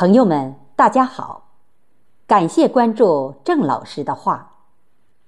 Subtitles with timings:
[0.00, 1.48] 朋友们，大家好，
[2.24, 4.52] 感谢关注郑老师的话，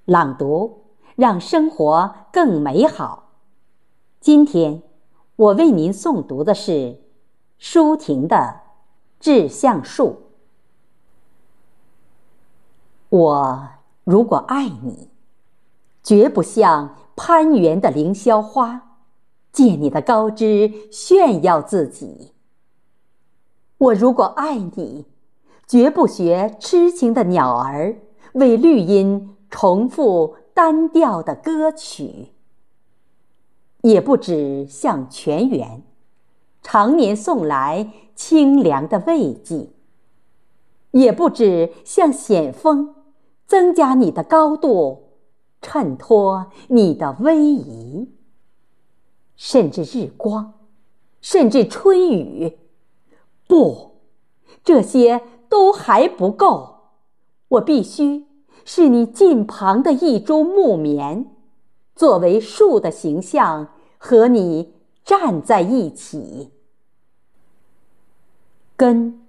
[0.05, 0.85] 朗读
[1.17, 3.31] 让生活更美好。
[4.21, 4.81] 今天
[5.35, 7.01] 我为您诵读的是
[7.59, 8.37] 舒婷的
[9.19, 10.07] 《致橡树》。
[13.09, 13.69] 我
[14.05, 15.11] 如果爱你，
[16.01, 18.99] 绝不像攀援的凌霄花，
[19.51, 22.35] 借你的高枝炫耀自己。
[23.81, 25.07] 我如果爱你，
[25.67, 27.97] 绝不学痴情的鸟儿，
[28.35, 32.29] 为绿荫重复单调的歌曲；
[33.81, 35.83] 也不止向泉源，
[36.61, 39.71] 常年送来清凉的慰藉；
[40.91, 42.95] 也不止向险峰，
[43.47, 45.05] 增加你的高度，
[45.63, 48.09] 衬托你的威仪；
[49.37, 50.53] 甚至日光，
[51.23, 52.59] 甚至春雨。
[53.51, 53.97] 不，
[54.63, 56.77] 这些都还不够。
[57.49, 58.27] 我必须
[58.65, 61.27] 是你近旁的一株木棉，
[61.97, 63.67] 作为树的形象
[63.99, 64.73] 和你
[65.05, 66.53] 站在一起，
[68.77, 69.21] 根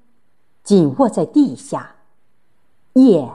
[0.64, 1.96] 紧握在地下，
[2.94, 3.28] 叶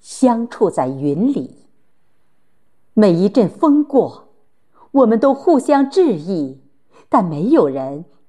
[0.00, 1.66] 相触在云里。
[2.94, 4.28] 每一阵风过，
[4.92, 6.58] 我们都互相致意，
[7.10, 8.06] 但没有人。